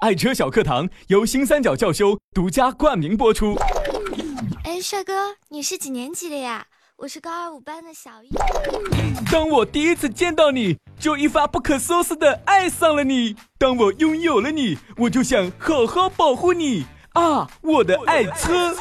[0.00, 3.56] 爱车小课堂由新三角教修独家冠名播出。
[4.62, 6.64] 哎，帅哥，你是几年级的呀？
[6.98, 8.28] 我是高二五班的小一。
[9.30, 13.34] 当我第一次见到你，就一发不可收拾的爱上了你。
[13.58, 18.76] 当我拥有了你，我就想好好保护你啊，我的爱车。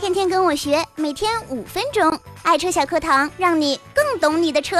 [0.00, 4.78] 天天跟我学，每天五分钟，爱车小课堂，让你更懂你的车。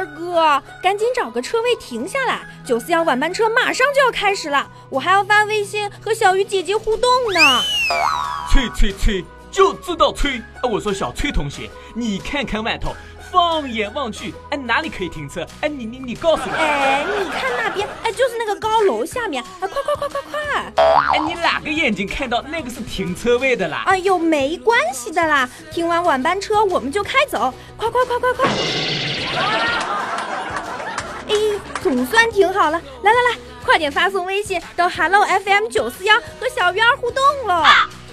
[0.00, 2.40] 仙儿哥，赶紧找个车位停下来！
[2.64, 7.60] 九四幺晚班车马上就要开始了，我还要发微信和小鱼姐姐互动呢。
[8.50, 10.40] 催催催，就知道催！
[10.62, 12.94] 我说小崔同学，你看看外头。
[13.30, 15.46] 放眼望去，哎，哪里可以停车？
[15.60, 16.52] 哎，你你你告诉我。
[16.52, 19.40] 哎，你看那边，哎，就是那个高楼下面。
[19.60, 20.72] 哎，快快快快快！
[21.12, 23.84] 哎，你哪个眼睛看到那个是停车位的啦？
[23.86, 27.54] 哎呦，没关系的啦，停完晚班车我们就开走。
[27.76, 28.50] 快快快快快！
[31.28, 31.34] 哎，
[31.82, 32.80] 总算停好了。
[33.02, 37.62] 来来来，快点发送微信到 Hello FM 九四幺和小鱼儿互动了。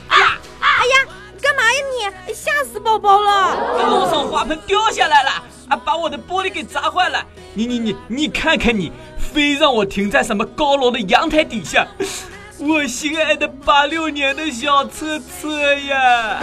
[0.09, 1.13] 哎呀，哎呀！
[1.39, 1.79] 干嘛呀
[2.27, 2.33] 你？
[2.33, 3.55] 吓死宝宝了！
[3.77, 5.29] 楼上花盆掉下来了，
[5.69, 7.23] 啊，把我的玻璃给砸坏了。
[7.53, 11.85] 你你你你看看你，非让我停在什么高楼的阳台底下，
[12.57, 16.39] 我心爱的八六年的小车车呀！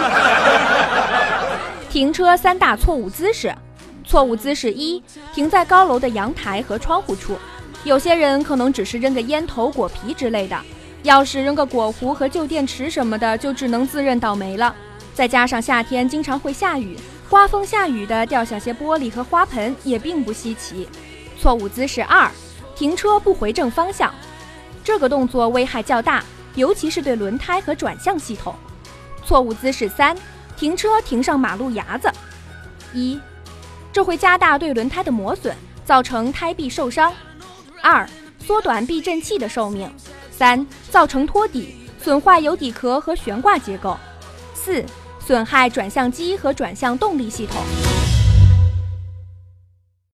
[1.90, 3.54] 停车三大错误姿势，
[4.06, 5.02] 错误姿势一：
[5.32, 7.36] 停在高楼的阳台和窗户处。
[7.84, 10.58] 有些人可能只是扔个烟头、果皮之类的。
[11.02, 14.74] 要是扔个果壶和旧电池什么的，就只能自认倒霉了。
[15.12, 20.88] 再加上夏天经常会下雨，刮风下雨的掉下些玻璃和花盆也并不稀奇。
[21.38, 22.30] 错误姿势二：
[22.74, 24.12] 停车不回正方向，
[24.82, 28.54] 这个动作危害较大，尤其是对轮胎和转向系统。
[29.26, 30.16] 错误姿势三：
[30.56, 32.10] 停车停上马路牙子。
[32.94, 33.20] 一，
[33.94, 37.12] 这会加大对轮胎的磨损，造成胎壁受伤；
[37.80, 38.04] 二，
[38.44, 39.88] 缩短避震器的寿命。
[40.32, 43.96] 三、造成托底，损坏油底壳和悬挂结构；
[44.52, 44.84] 四、
[45.24, 48.03] 损害转向机和转向动力系统。